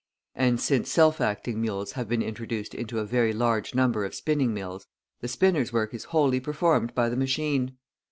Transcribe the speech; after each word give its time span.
And 0.33 0.59
since 0.59 0.89
self 0.89 1.21
acting 1.21 1.61
mules 1.61 1.91
have 1.91 2.09
been 2.09 2.23
introduced 2.23 2.73
into 2.73 2.97
a 2.97 3.05
very 3.05 3.33
large 3.33 3.75
number 3.75 4.03
of 4.03 4.15
spinning 4.15 4.51
mills, 4.51 4.87
the 5.19 5.27
spinners' 5.27 5.71
work 5.71 5.93
is 5.93 6.05
wholly 6.05 6.39
performed 6.39 6.95
by 6.95 7.07
the 7.07 7.15
machine. 7.15 7.77